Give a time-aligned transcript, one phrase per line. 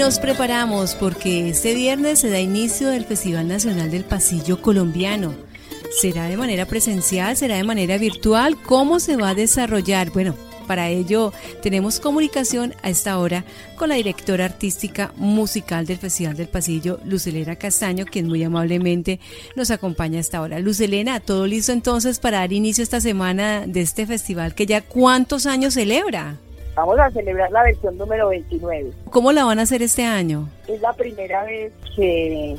[0.00, 5.34] nos preparamos porque este viernes se da inicio del Festival Nacional del Pasillo Colombiano.
[6.00, 7.36] ¿Será de manera presencial?
[7.36, 8.56] ¿Será de manera virtual?
[8.62, 10.10] ¿Cómo se va a desarrollar?
[10.10, 10.34] Bueno,
[10.66, 13.44] para ello tenemos comunicación a esta hora
[13.76, 19.20] con la directora artística musical del Festival del Pasillo, Lucelena Castaño, quien muy amablemente
[19.54, 20.60] nos acompaña a esta hora.
[20.60, 25.44] Lucelena, ¿todo listo entonces para dar inicio esta semana de este festival que ya cuántos
[25.44, 26.38] años celebra?
[26.80, 28.92] Vamos a celebrar la versión número 29.
[29.10, 30.48] ¿Cómo la van a hacer este año?
[30.66, 32.56] Es la primera vez que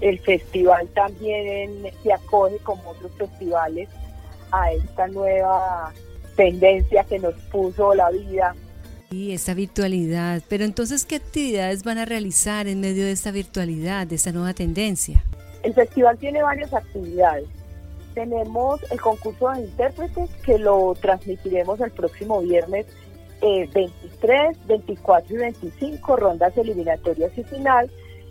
[0.00, 1.70] el festival también
[2.02, 3.88] se acoge como otros festivales
[4.50, 5.92] a esta nueva
[6.34, 8.56] tendencia que nos puso la vida.
[9.12, 14.08] Y esta virtualidad, pero entonces, ¿qué actividades van a realizar en medio de esta virtualidad,
[14.08, 15.22] de esta nueva tendencia?
[15.62, 17.46] El festival tiene varias actividades.
[18.14, 22.86] Tenemos el concurso de intérpretes que lo transmitiremos el próximo viernes
[23.44, 27.90] 23, 24 y 25, rondas eliminatorias y final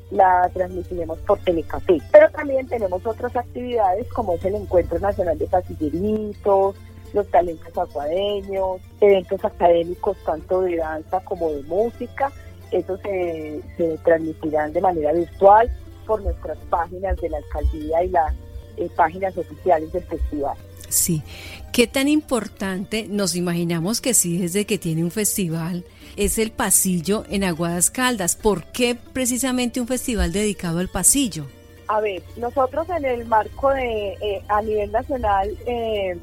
[0.09, 1.99] la transmitiremos por Telecafé.
[2.11, 6.75] Pero también tenemos otras actividades como es el Encuentro Nacional de Pasilleritos,
[7.13, 12.31] los talentos acuadeños, eventos académicos tanto de danza como de música.
[12.71, 15.69] Eso se, se transmitirán de manera virtual
[16.07, 18.33] por nuestras páginas de la alcaldía y las
[18.77, 20.57] eh, páginas oficiales del festival.
[20.89, 21.23] Sí,
[21.71, 25.83] ¿qué tan importante nos imaginamos que sí desde que tiene un festival
[26.15, 28.35] es el pasillo en Aguadas Caldas?
[28.35, 31.45] ¿Por qué precisamente un festival dedicado al pasillo?
[31.87, 36.17] A ver, nosotros en el marco de, eh, a nivel nacional, eh,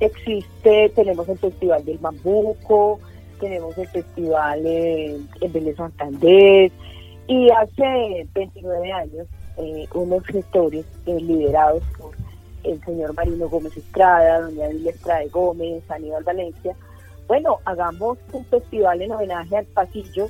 [0.00, 3.00] existe, tenemos el Festival del Bambuco,
[3.40, 6.72] tenemos el Festival en, en Santander,
[7.26, 9.26] y hace 29 años
[9.58, 12.12] eh, unos gestores eh, liderados por
[12.64, 16.76] el señor Marino Gómez Estrada, doña Emilia Estrada Gómez, Aníbal Valencia,
[17.28, 20.28] bueno, hagamos un festival en homenaje al pasillo,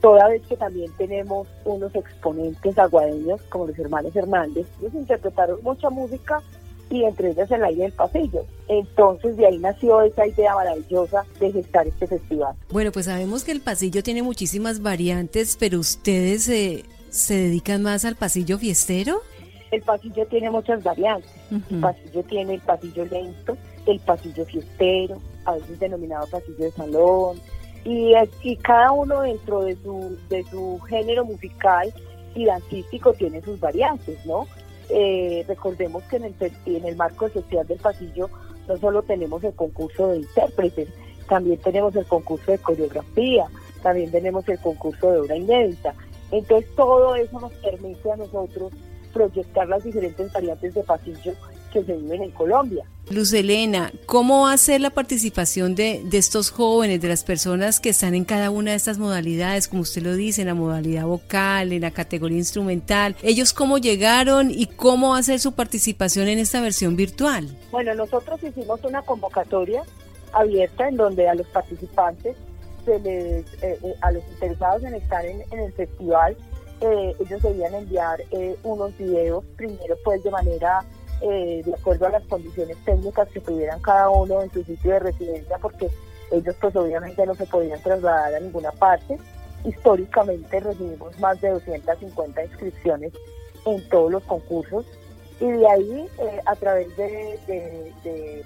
[0.00, 5.88] toda vez que también tenemos unos exponentes aguadeños como los hermanos Hernández, ellos interpretaron mucha
[5.88, 6.42] música
[6.90, 8.44] y entre ellas el aire del pasillo.
[8.68, 12.54] Entonces de ahí nació esa idea maravillosa de gestar este festival.
[12.70, 18.04] Bueno, pues sabemos que el pasillo tiene muchísimas variantes, pero ustedes eh, se dedican más
[18.06, 19.20] al pasillo fiestero.
[19.70, 21.30] El pasillo tiene muchas variantes.
[21.70, 23.56] El pasillo tiene el pasillo lento,
[23.86, 27.40] el pasillo fiestero, a veces denominado pasillo de salón,
[27.84, 28.12] y,
[28.42, 31.92] y cada uno dentro de su, de su género musical
[32.34, 34.46] y dancístico tiene sus variantes, ¿no?
[34.88, 36.34] Eh, recordemos que en el,
[36.66, 38.30] en el marco social del pasillo
[38.68, 40.88] no solo tenemos el concurso de intérpretes,
[41.28, 43.46] también tenemos el concurso de coreografía,
[43.82, 45.94] también tenemos el concurso de obra inédita.
[46.32, 48.72] Entonces todo eso nos permite a nosotros
[49.12, 51.32] proyectar las diferentes variantes de pasillo
[51.72, 52.84] que se viven en Colombia.
[53.10, 57.80] Luz Elena, ¿cómo va a ser la participación de, de, estos jóvenes, de las personas
[57.80, 61.04] que están en cada una de estas modalidades, como usted lo dice, en la modalidad
[61.04, 63.16] vocal, en la categoría instrumental?
[63.22, 67.48] ¿Ellos cómo llegaron y cómo va a ser su participación en esta versión virtual?
[67.70, 69.82] Bueno, nosotros hicimos una convocatoria
[70.32, 72.36] abierta en donde a los participantes,
[72.84, 76.36] se les, eh, eh, a los interesados en estar en, en el festival,
[76.80, 80.84] eh, ellos debían enviar eh, unos videos, primero pues de manera
[81.20, 85.56] de acuerdo a las condiciones técnicas que tuvieran cada uno en su sitio de residencia,
[85.58, 85.88] porque
[86.32, 89.16] ellos pues obviamente no se podían trasladar a ninguna parte.
[89.64, 93.12] Históricamente recibimos más de 250 inscripciones
[93.64, 94.84] en todos los concursos
[95.38, 96.08] y de ahí
[96.44, 98.44] a través de,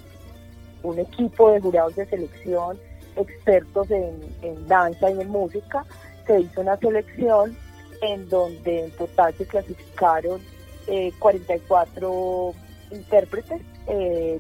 [0.83, 2.79] un equipo de jurados de selección,
[3.17, 5.85] expertos en, en danza y en música,
[6.27, 7.57] se hizo una selección
[8.03, 10.41] en donde en total se clasificaron
[11.19, 13.91] 44 eh, intérpretes, 10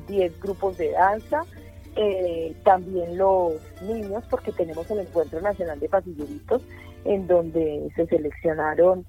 [0.09, 1.44] eh, grupos de danza,
[1.97, 6.62] eh, también los niños, porque tenemos el Encuentro Nacional de Pasilleritos,
[7.04, 9.04] en donde se seleccionaron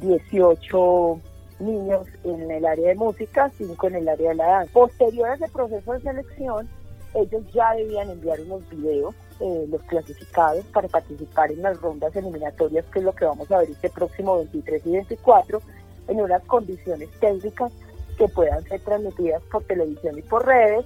[0.00, 1.20] 18
[1.60, 4.72] niños en el área de música, 5 en el área de la danza.
[4.72, 6.68] Posterior a ese proceso de selección,
[7.14, 12.84] ellos ya debían enviar unos videos eh, los clasificados para participar en las rondas eliminatorias,
[12.86, 15.60] que es lo que vamos a ver este próximo 23 y 24,
[16.08, 17.72] en unas condiciones técnicas
[18.16, 20.84] que puedan ser transmitidas por televisión y por redes.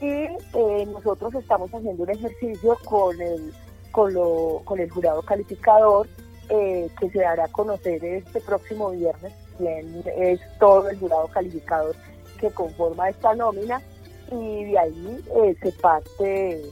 [0.00, 3.52] Y eh, nosotros estamos haciendo un ejercicio con el,
[3.90, 6.06] con, lo, con el jurado calificador
[6.50, 11.96] eh, que se dará a conocer este próximo viernes, quién es todo el jurado calificador
[12.38, 13.82] que conforma esta nómina
[14.30, 15.24] y de ahí
[15.62, 16.62] se parte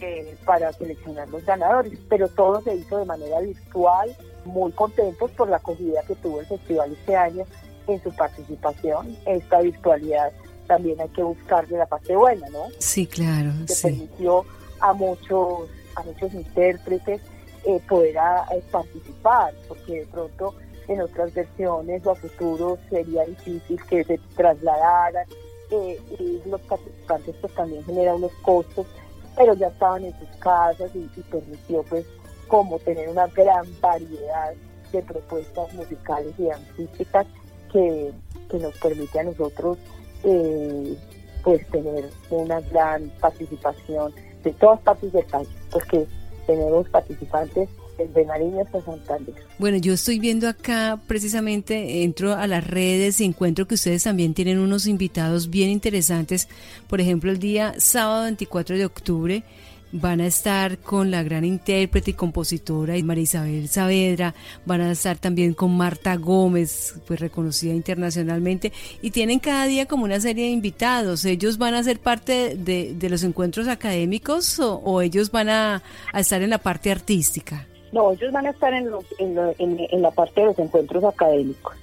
[0.00, 5.48] eh, para seleccionar los ganadores, pero todo se hizo de manera virtual, muy contentos por
[5.48, 7.44] la acogida que tuvo el festival este año
[7.88, 9.16] en su participación.
[9.26, 10.32] Esta virtualidad
[10.68, 12.66] también hay que buscarle la parte buena, ¿no?
[12.78, 13.50] Sí, claro.
[13.66, 14.44] Que permitió
[14.80, 17.20] a muchos, a muchos intérpretes
[17.64, 18.16] eh, poder
[18.70, 20.54] participar, porque de pronto
[20.86, 25.26] en otras versiones o a futuro sería difícil que se trasladaran
[25.70, 28.86] y los participantes pues también genera unos costos,
[29.36, 32.06] pero ya estaban en sus casas y, permitió pues
[32.48, 34.54] como tener una gran variedad
[34.92, 37.26] de propuestas musicales y artísticas
[37.72, 38.12] que,
[38.58, 39.76] nos permite a nosotros
[40.24, 40.96] eh,
[41.44, 46.06] pues tener una gran participación de todas partes del país, porque
[46.46, 49.18] tenemos participantes desde Nariño hasta.
[49.58, 54.34] Bueno, yo estoy viendo acá precisamente, entro a las redes y encuentro que ustedes también
[54.34, 56.48] tienen unos invitados bien interesantes.
[56.86, 59.44] Por ejemplo, el día sábado 24 de octubre
[59.92, 64.34] van a estar con la gran intérprete y compositora María Isabel Saavedra,
[64.66, 68.72] van a estar también con Marta Gómez, pues reconocida internacionalmente,
[69.02, 71.24] y tienen cada día como una serie de invitados.
[71.24, 75.82] ¿Ellos van a ser parte de, los encuentros académicos o, ellos van a,
[76.14, 77.66] estar en la parte artística?
[77.92, 81.74] No, ellos van a estar en, en, la parte de los encuentros académicos,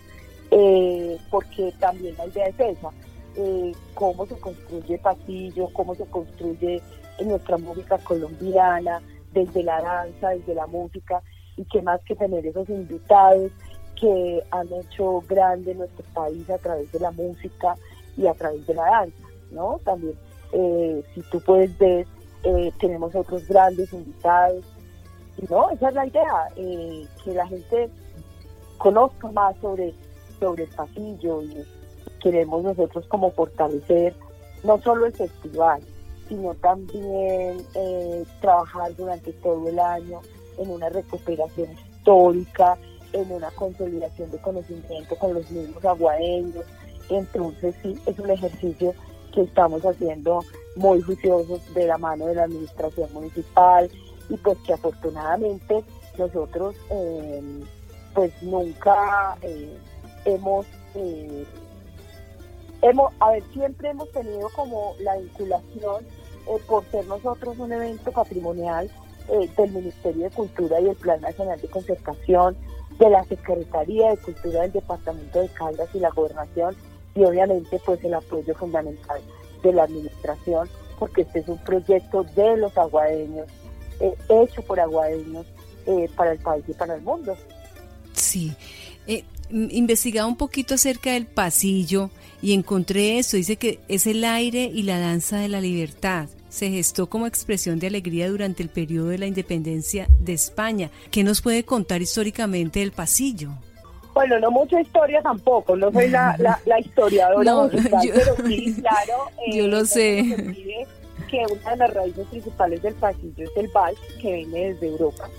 [0.52, 2.92] eh, porque también la idea es esa,
[3.38, 6.82] eh, cómo se construye pasillo, cómo se construye
[7.18, 9.02] en nuestra música colombiana,
[9.34, 11.22] desde la danza, desde la música,
[11.58, 13.52] y qué más que tener esos invitados
[14.00, 17.76] que han hecho grande nuestro país a través de la música
[18.18, 19.80] y a través de la danza, ¿no?
[19.84, 20.16] También,
[20.52, 22.06] eh, si tú puedes ver,
[22.44, 24.66] eh, tenemos otros grandes invitados,
[25.38, 27.90] y no, esa es la idea, eh, que la gente
[28.78, 29.94] conozca más sobre,
[30.40, 31.66] sobre el pasillo y
[32.22, 34.16] queremos nosotros como fortalecer
[34.64, 35.82] no solo el festival,
[36.28, 40.22] sino también eh, trabajar durante todo el año
[40.58, 42.78] en una recuperación histórica,
[43.14, 46.66] en una consolidación de conocimiento con los mismos aguadeños.
[47.10, 48.94] Entonces sí, es un ejercicio
[49.34, 50.44] que estamos haciendo
[50.76, 53.90] muy juiciosos de la mano de la administración municipal
[54.30, 55.84] y pues que afortunadamente
[56.18, 57.62] nosotros em,
[58.14, 59.78] pues nunca eh,
[60.26, 61.46] hemos eh,
[62.82, 66.06] hemos, a ver, siempre hemos tenido como la vinculación
[66.48, 68.90] eh, por ser nosotros un evento patrimonial
[69.30, 72.56] eh, del Ministerio de Cultura y el Plan Nacional de Concertación,
[73.00, 76.76] de la Secretaría de Cultura del Departamento de Caldas y la Gobernación
[77.16, 79.20] y obviamente pues el apoyo fundamental
[79.64, 80.70] de la administración
[81.00, 83.48] porque este es un proyecto de los aguadeños,
[84.00, 85.46] eh, hecho por aguadeños
[86.16, 87.38] para el país y para el mundo.
[88.14, 88.56] Sí,
[89.50, 92.10] investigaba un poquito acerca del pasillo
[92.42, 96.28] y encontré eso, dice que es el aire y la danza de la libertad.
[96.50, 100.90] Se gestó como expresión de alegría durante el periodo de la independencia de España.
[101.12, 103.50] ¿Qué nos puede contar históricamente del pasillo?
[104.14, 109.14] Bueno, no mucha historia tampoco, no soy la, la, historiadora pero sí, claro.
[109.54, 110.88] yo lo eh, sé.
[111.44, 115.30] Una de las raíces principales del pasillo es el vals, que viene desde Europa.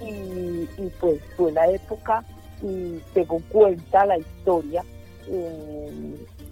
[0.00, 0.66] Y,
[1.00, 2.24] pues fue la época,
[2.62, 4.84] y según cuenta la historia,
[5.28, 5.90] eh,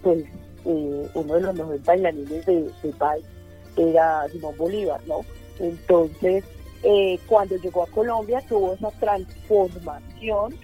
[0.01, 0.23] pues
[0.65, 5.21] eh, uno de los mejores bailarines de, de era Simón Bolívar, ¿no?
[5.59, 6.43] Entonces,
[6.83, 10.55] eh, cuando llegó a Colombia tuvo esa transformación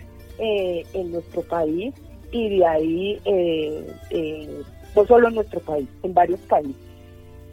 [0.41, 1.93] en nuestro país
[2.31, 3.21] y de ahí,
[4.95, 6.88] no solo en nuestro país, en varios países.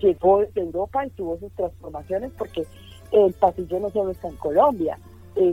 [0.00, 2.66] Llegó de Europa y tuvo sus transformaciones porque
[3.12, 4.98] el pasillo no solo está en Colombia,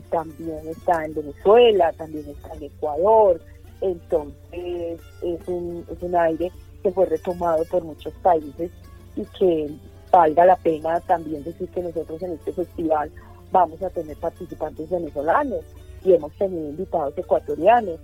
[0.10, 3.42] también está en Venezuela, también está en Ecuador,
[3.82, 6.52] entonces es un, es un aire
[6.82, 8.72] que fue retomado por muchos países
[9.16, 9.70] y que
[10.12, 13.12] valga la pena también decir que nosotros en este festival
[13.52, 15.62] vamos a tener participantes venezolanos
[16.04, 18.00] y hemos tenido invitados ecuatorianos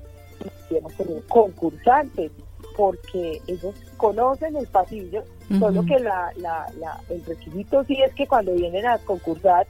[0.69, 2.31] y hemos tenido concursantes
[2.79, 5.25] porque ellos conocen el pasillo,
[5.59, 9.67] solo que la, la, la, el requisito sí es que cuando vienen a concursar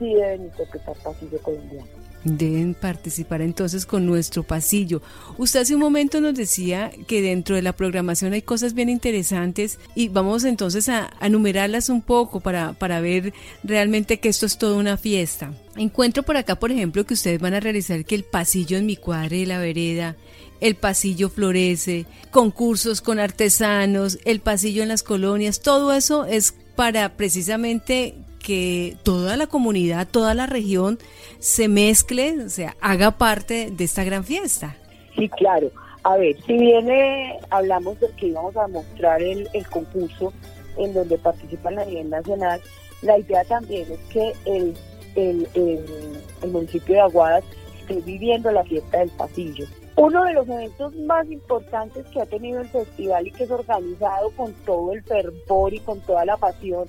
[0.00, 1.86] sí deben interpretar pasillo colombiano.
[2.24, 5.02] Deben participar entonces con nuestro pasillo.
[5.38, 9.78] Usted hace un momento nos decía que dentro de la programación hay cosas bien interesantes
[9.94, 14.76] y vamos entonces a, enumerarlas un poco para, para ver realmente que esto es toda
[14.76, 15.52] una fiesta.
[15.76, 18.96] Encuentro por acá, por ejemplo, que ustedes van a realizar que el pasillo en mi
[18.96, 20.16] cuadre de la vereda,
[20.60, 27.16] el pasillo florece, concursos con artesanos, el pasillo en las colonias, todo eso es para
[27.16, 30.98] precisamente que toda la comunidad, toda la región
[31.38, 34.76] se mezcle, o sea, haga parte de esta gran fiesta.
[35.16, 35.70] Sí, claro.
[36.04, 40.32] A ver, si viene, hablamos de que íbamos a mostrar el, concurso
[40.78, 42.60] en donde participan a nivel nacional,
[43.02, 44.74] la idea también es que el,
[45.16, 47.44] el, el, municipio de Aguadas
[47.80, 49.66] esté viviendo la fiesta del pasillo.
[50.00, 54.30] Uno de los eventos más importantes que ha tenido el festival y que es organizado
[54.36, 56.88] con todo el fervor y con toda la pasión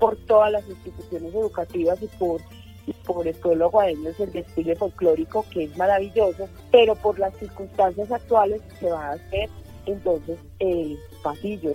[0.00, 2.40] por todas las instituciones educativas y por
[3.06, 8.10] por el pueblo aguadeño es el desfile folclórico que es maravilloso, pero por las circunstancias
[8.10, 9.48] actuales se va a hacer
[9.86, 11.72] entonces el pasillo,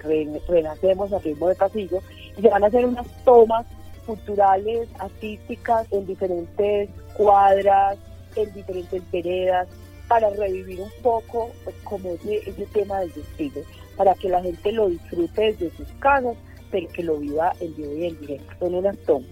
[0.49, 1.99] renacemos a ritmo de pasillo
[2.37, 3.65] y se van a hacer unas tomas
[4.05, 7.97] culturales, artísticas en diferentes cuadras,
[8.35, 9.67] en diferentes veredas,
[10.13, 13.63] para revivir un poco pues, como ese, tema del desfile,
[13.97, 16.37] para que la gente lo disfrute desde sus casas,
[16.69, 18.53] pero que lo viva en vivo y en directo.
[18.59, 19.27] Son unas tomas.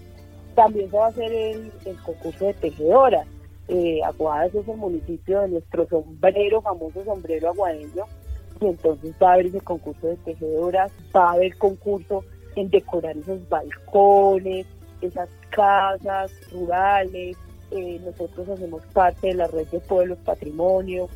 [0.56, 1.70] También se va a hacer el,
[2.04, 3.28] concurso de tejedoras.
[3.68, 8.04] Eh, Aguadas es el municipio de nuestro sombrero, famoso sombrero aguadeño,
[8.60, 12.24] y entonces va a haber ese concurso de tejedoras, va a haber concurso
[12.56, 14.66] en decorar esos balcones,
[15.00, 17.36] esas casas rurales,
[17.74, 21.08] eh, nosotros hacemos parte de la red de pueblos patrimonio,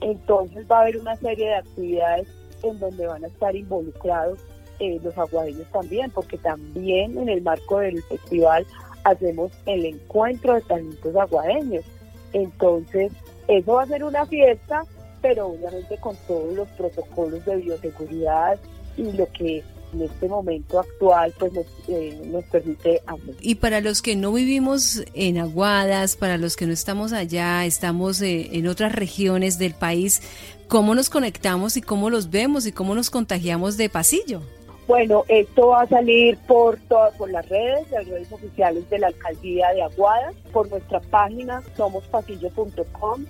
[0.00, 2.28] entonces va a haber una serie de actividades
[2.62, 4.38] en donde van a estar involucrados
[4.78, 8.66] eh, los aguadeños también, porque también en el marco del festival
[9.04, 11.84] hacemos el encuentro de talentos aguadeños.
[12.32, 13.12] Entonces,
[13.48, 14.84] eso va a ser una fiesta,
[15.20, 18.58] pero obviamente con todos los protocolos de bioseguridad
[18.96, 19.62] y lo que
[19.92, 23.34] en este momento actual pues nos, eh, nos permite hacer.
[23.40, 28.20] Y para los que no vivimos en Aguadas, para los que no estamos allá, estamos
[28.22, 30.22] eh, en otras regiones del país,
[30.68, 34.42] ¿cómo nos conectamos y cómo los vemos y cómo nos contagiamos de pasillo?
[34.88, 39.06] Bueno, esto va a salir por todas por las redes, las redes oficiales de la
[39.08, 43.24] alcaldía de Aguadas, por nuestra página somospasillo.com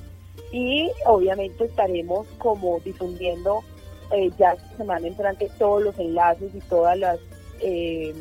[0.50, 3.62] y obviamente estaremos como difundiendo
[4.12, 7.18] eh, ya esta semana entrante todos los enlaces y todas las
[7.60, 8.12] eh,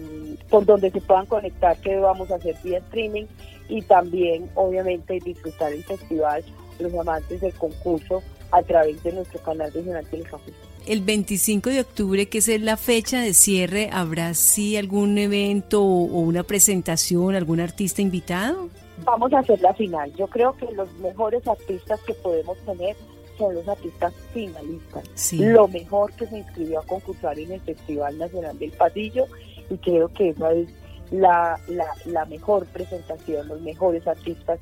[0.49, 3.25] por donde se puedan conectar que vamos a hacer vía streaming
[3.69, 6.43] y también obviamente disfrutar el festival
[6.79, 8.21] los amantes del concurso
[8.51, 10.51] a través de nuestro canal regional Telecafé.
[10.85, 16.19] El 25 de octubre, que es la fecha de cierre, ¿habrá sí algún evento o
[16.19, 18.69] una presentación, algún artista invitado?
[19.03, 20.11] Vamos a hacer la final.
[20.15, 22.95] Yo creo que los mejores artistas que podemos tener
[23.41, 25.03] son los artistas finalistas.
[25.33, 29.25] Lo mejor que se inscribió a concursar en el Festival Nacional del Pasillo
[29.69, 30.69] y creo que esa es
[31.09, 31.59] la,
[32.05, 34.59] la, mejor presentación, los mejores artistas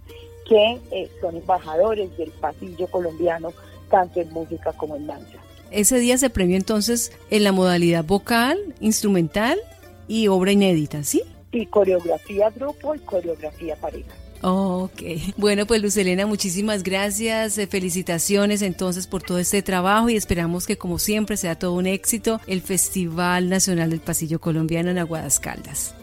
[0.47, 3.51] que eh, son embajadores del pasillo colombiano,
[3.91, 5.37] tanto en música como en danza.
[5.69, 9.59] Ese día se premió entonces en la modalidad vocal, instrumental
[10.07, 11.21] y obra inédita, ¿sí?
[11.51, 14.15] Y coreografía grupo y coreografía pareja.
[14.41, 15.01] Ok.
[15.37, 17.57] Bueno, pues Luz Elena, muchísimas gracias.
[17.57, 21.87] Eh, felicitaciones entonces por todo este trabajo y esperamos que como siempre sea todo un
[21.87, 25.93] éxito el Festival Nacional del Pasillo Colombiano en Aguadas Caldas.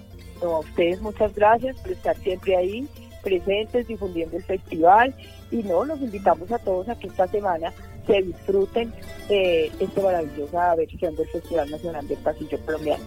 [0.43, 2.87] a ustedes muchas gracias por estar siempre ahí
[3.23, 5.15] presentes difundiendo el festival
[5.51, 7.73] y no, los invitamos a todos a que esta semana
[8.07, 8.93] se disfruten
[9.29, 13.05] de esta maravillosa versión del Festival Nacional del Pasillo Colombiano.